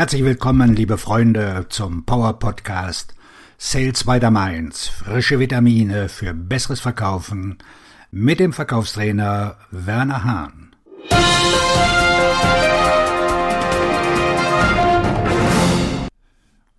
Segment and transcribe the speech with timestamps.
[0.00, 3.14] Herzlich willkommen, liebe Freunde, zum Power Podcast
[3.58, 4.88] Sales by the Mainz.
[4.88, 7.58] Frische Vitamine für besseres Verkaufen
[8.10, 10.74] mit dem Verkaufstrainer Werner Hahn.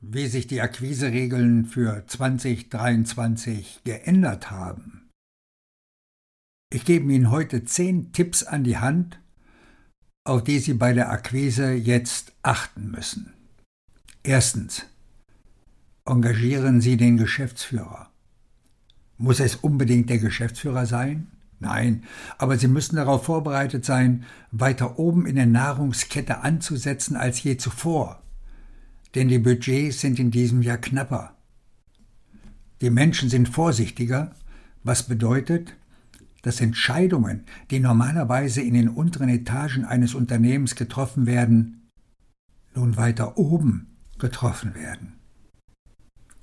[0.00, 5.10] Wie sich die Akquiseregeln für 2023 geändert haben.
[6.72, 9.20] Ich gebe Ihnen heute zehn Tipps an die Hand,
[10.30, 13.32] auf die Sie bei der Akquise jetzt achten müssen.
[14.22, 14.86] Erstens.
[16.06, 18.10] Engagieren Sie den Geschäftsführer.
[19.18, 21.26] Muss es unbedingt der Geschäftsführer sein?
[21.58, 22.04] Nein,
[22.38, 28.22] aber Sie müssen darauf vorbereitet sein, weiter oben in der Nahrungskette anzusetzen als je zuvor.
[29.16, 31.34] Denn die Budgets sind in diesem Jahr knapper.
[32.80, 34.30] Die Menschen sind vorsichtiger,
[34.84, 35.74] was bedeutet,
[36.42, 41.88] dass Entscheidungen, die normalerweise in den unteren Etagen eines Unternehmens getroffen werden,
[42.74, 45.14] nun weiter oben getroffen werden.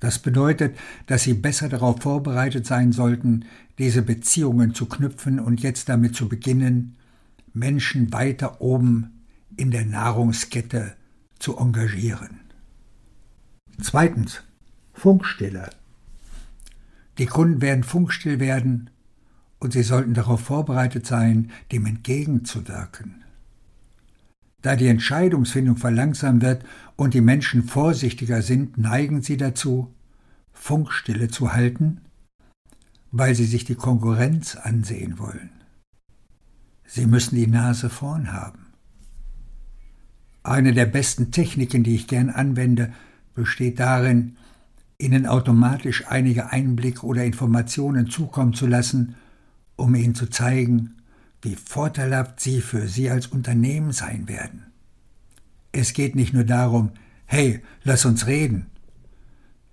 [0.00, 3.44] Das bedeutet, dass Sie besser darauf vorbereitet sein sollten,
[3.78, 6.96] diese Beziehungen zu knüpfen und jetzt damit zu beginnen,
[7.52, 9.24] Menschen weiter oben
[9.56, 10.94] in der Nahrungskette
[11.38, 12.40] zu engagieren.
[13.80, 14.42] Zweitens.
[14.92, 15.70] Funkstille.
[17.18, 18.90] Die Kunden werden funkstill werden
[19.60, 23.24] und sie sollten darauf vorbereitet sein, dem entgegenzuwirken.
[24.62, 26.64] Da die Entscheidungsfindung verlangsamt wird
[26.96, 29.94] und die Menschen vorsichtiger sind, neigen sie dazu,
[30.52, 32.00] Funkstille zu halten,
[33.12, 35.50] weil sie sich die Konkurrenz ansehen wollen.
[36.84, 38.66] Sie müssen die Nase vorn haben.
[40.42, 42.92] Eine der besten Techniken, die ich gern anwende,
[43.34, 44.36] besteht darin,
[44.98, 49.14] ihnen automatisch einige Einblicke oder Informationen zukommen zu lassen,
[49.78, 50.96] um ihnen zu zeigen,
[51.40, 54.66] wie vorteilhaft sie für sie als Unternehmen sein werden.
[55.72, 56.90] Es geht nicht nur darum,
[57.26, 58.66] hey, lass uns reden.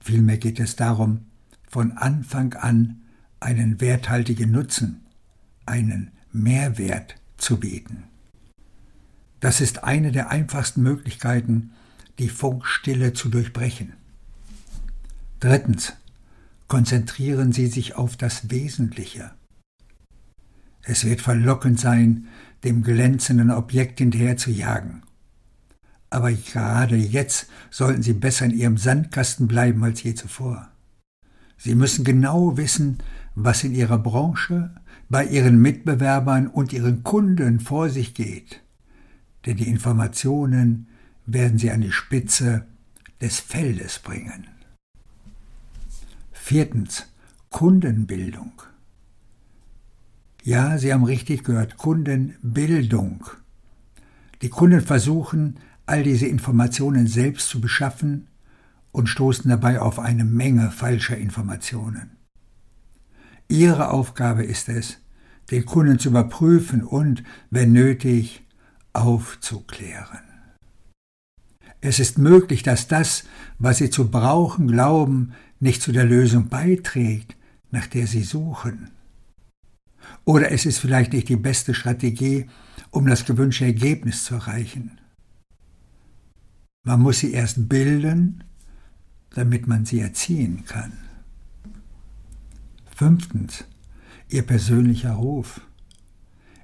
[0.00, 1.24] Vielmehr geht es darum,
[1.68, 3.00] von Anfang an
[3.40, 5.00] einen werthaltigen Nutzen,
[5.64, 8.04] einen Mehrwert zu bieten.
[9.40, 11.72] Das ist eine der einfachsten Möglichkeiten,
[12.18, 13.94] die Funkstille zu durchbrechen.
[15.40, 15.94] Drittens.
[16.66, 19.30] Konzentrieren Sie sich auf das Wesentliche.
[20.84, 22.28] Es wird verlockend sein,
[22.62, 25.02] dem glänzenden Objekt hinterher zu jagen.
[26.10, 30.68] Aber gerade jetzt sollten Sie besser in Ihrem Sandkasten bleiben als je zuvor.
[31.56, 32.98] Sie müssen genau wissen,
[33.34, 34.74] was in Ihrer Branche,
[35.08, 38.60] bei Ihren Mitbewerbern und Ihren Kunden vor sich geht.
[39.46, 40.88] Denn die Informationen
[41.26, 42.66] werden Sie an die Spitze
[43.20, 44.46] des Feldes bringen.
[46.32, 47.06] Viertens.
[47.50, 48.52] Kundenbildung.
[50.46, 53.24] Ja, Sie haben richtig gehört, Kundenbildung.
[54.42, 58.28] Die Kunden versuchen, all diese Informationen selbst zu beschaffen
[58.92, 62.18] und stoßen dabei auf eine Menge falscher Informationen.
[63.48, 64.98] Ihre Aufgabe ist es,
[65.50, 68.42] den Kunden zu überprüfen und, wenn nötig,
[68.92, 70.20] aufzuklären.
[71.80, 73.24] Es ist möglich, dass das,
[73.58, 77.34] was Sie zu brauchen glauben, nicht zu der Lösung beiträgt,
[77.70, 78.90] nach der Sie suchen.
[80.24, 82.46] Oder es ist vielleicht nicht die beste Strategie,
[82.90, 84.98] um das gewünschte Ergebnis zu erreichen.
[86.84, 88.44] Man muss sie erst bilden,
[89.30, 90.92] damit man sie erziehen kann.
[92.94, 93.64] Fünftens,
[94.28, 95.60] Ihr persönlicher Ruf.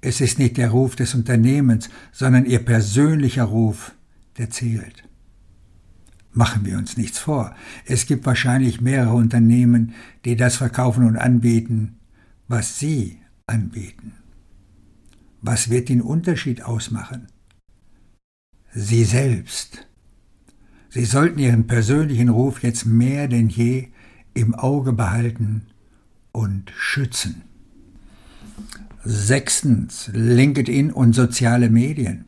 [0.00, 3.94] Es ist nicht der Ruf des Unternehmens, sondern Ihr persönlicher Ruf,
[4.38, 5.04] der zählt.
[6.32, 7.54] Machen wir uns nichts vor.
[7.86, 11.96] Es gibt wahrscheinlich mehrere Unternehmen, die das verkaufen und anbieten,
[12.48, 14.12] was Sie anbieten.
[15.40, 17.28] Was wird den Unterschied ausmachen?
[18.72, 19.86] Sie selbst.
[20.88, 23.88] Sie sollten Ihren persönlichen Ruf jetzt mehr denn je
[24.32, 25.66] im Auge behalten
[26.32, 27.42] und schützen.
[29.04, 32.24] Sechstens, LinkedIn und soziale Medien.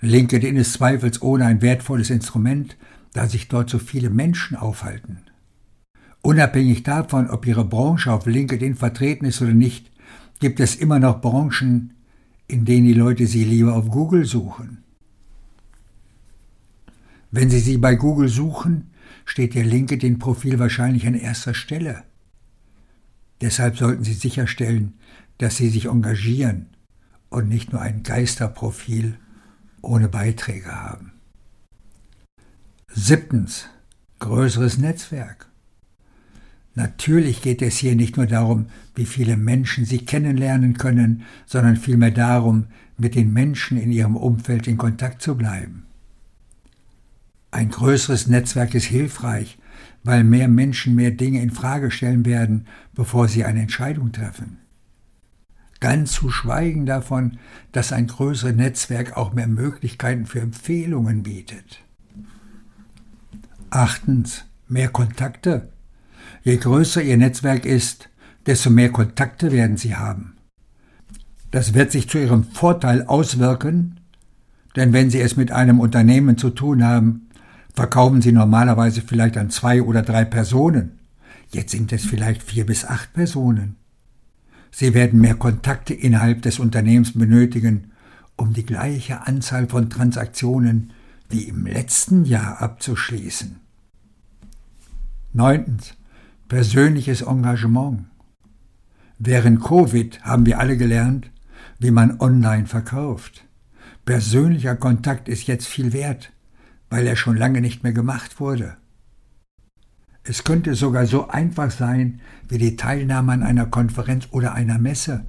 [0.00, 2.76] LinkedIn ist zweifelsohne ein wertvolles Instrument,
[3.12, 5.18] da sich dort so viele Menschen aufhalten.
[6.20, 9.90] Unabhängig davon, ob Ihre Branche auf LinkedIn vertreten ist oder nicht,
[10.38, 11.94] gibt es immer noch Branchen,
[12.46, 14.84] in denen die Leute sie lieber auf Google suchen.
[17.30, 18.90] Wenn Sie sie bei Google suchen,
[19.26, 22.04] steht Ihr LinkedIn-Profil wahrscheinlich an erster Stelle.
[23.40, 24.94] Deshalb sollten Sie sicherstellen,
[25.36, 26.66] dass Sie sich engagieren
[27.28, 29.18] und nicht nur ein Geisterprofil
[29.82, 31.12] ohne Beiträge haben.
[32.88, 33.66] Siebtens.
[34.20, 35.47] Größeres Netzwerk.
[36.74, 42.12] Natürlich geht es hier nicht nur darum, wie viele Menschen Sie kennenlernen können, sondern vielmehr
[42.12, 42.66] darum,
[42.96, 45.84] mit den Menschen in Ihrem Umfeld in Kontakt zu bleiben.
[47.50, 49.58] Ein größeres Netzwerk ist hilfreich,
[50.04, 54.58] weil mehr Menschen mehr Dinge in Frage stellen werden, bevor sie eine Entscheidung treffen.
[55.80, 57.38] Ganz zu schweigen davon,
[57.72, 61.80] dass ein größeres Netzwerk auch mehr Möglichkeiten für Empfehlungen bietet.
[63.70, 65.68] Achtens, mehr Kontakte.
[66.42, 68.08] Je größer Ihr Netzwerk ist,
[68.46, 70.36] desto mehr Kontakte werden Sie haben.
[71.50, 74.00] Das wird sich zu Ihrem Vorteil auswirken,
[74.76, 77.28] denn wenn Sie es mit einem Unternehmen zu tun haben,
[77.74, 80.98] verkaufen Sie normalerweise vielleicht an zwei oder drei Personen.
[81.50, 83.76] Jetzt sind es vielleicht vier bis acht Personen.
[84.70, 87.92] Sie werden mehr Kontakte innerhalb des Unternehmens benötigen,
[88.36, 90.92] um die gleiche Anzahl von Transaktionen
[91.28, 93.56] wie im letzten Jahr abzuschließen.
[95.32, 95.97] Neuntens.
[96.48, 98.06] Persönliches Engagement.
[99.18, 101.30] Während Covid haben wir alle gelernt,
[101.78, 103.44] wie man online verkauft.
[104.06, 106.32] Persönlicher Kontakt ist jetzt viel wert,
[106.88, 108.78] weil er schon lange nicht mehr gemacht wurde.
[110.24, 115.26] Es könnte sogar so einfach sein wie die Teilnahme an einer Konferenz oder einer Messe.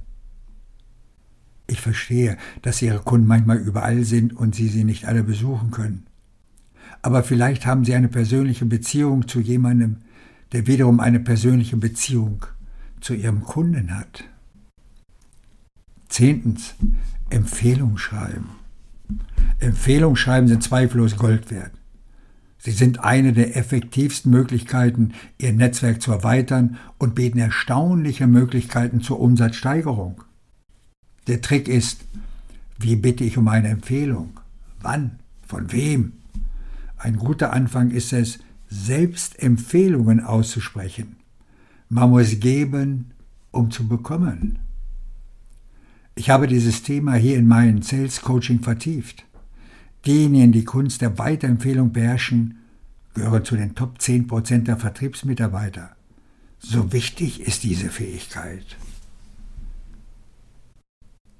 [1.66, 6.06] Ich verstehe, dass Ihre Kunden manchmal überall sind und Sie sie nicht alle besuchen können.
[7.02, 9.98] Aber vielleicht haben Sie eine persönliche Beziehung zu jemandem,
[10.52, 12.46] der wiederum eine persönliche Beziehung
[13.00, 14.24] zu Ihrem Kunden hat.
[16.08, 16.74] Zehntens,
[17.30, 18.50] Empfehlung schreiben.
[19.58, 21.72] Empfehlung schreiben sind zweifellos Gold wert.
[22.58, 29.20] Sie sind eine der effektivsten Möglichkeiten, Ihr Netzwerk zu erweitern und bieten erstaunliche Möglichkeiten zur
[29.20, 30.22] Umsatzsteigerung.
[31.26, 32.04] Der Trick ist,
[32.78, 34.40] wie bitte ich um eine Empfehlung?
[34.80, 35.20] Wann?
[35.46, 36.12] Von wem?
[36.98, 41.16] Ein guter Anfang ist es, selbst Empfehlungen auszusprechen.
[41.88, 43.10] Man muss geben,
[43.50, 44.60] um zu bekommen.
[46.14, 49.24] Ich habe dieses Thema hier in meinem Sales Coaching vertieft.
[50.06, 52.58] Diejenigen, die Kunst der Weiterempfehlung beherrschen,
[53.14, 55.96] gehören zu den Top 10% der Vertriebsmitarbeiter.
[56.58, 58.76] So wichtig ist diese Fähigkeit.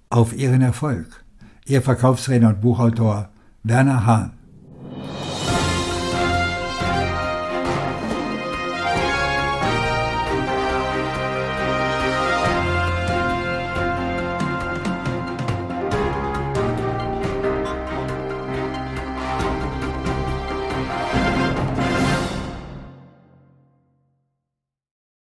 [0.08, 1.24] Auf Ihren Erfolg.
[1.66, 3.30] Ihr Verkaufstrainer und Buchautor
[3.62, 4.32] Werner Hahn.